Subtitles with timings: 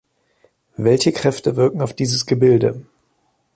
[0.77, 2.87] Welche Kräfte wirken auf dieses Gebilde?